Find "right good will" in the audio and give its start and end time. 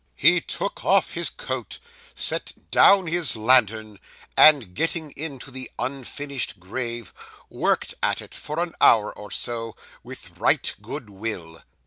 10.39-11.61